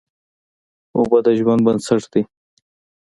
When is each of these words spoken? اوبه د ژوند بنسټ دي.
اوبه 0.97 1.19
د 1.25 1.27
ژوند 1.39 1.61
بنسټ 1.65 2.03
دي. 2.13 2.21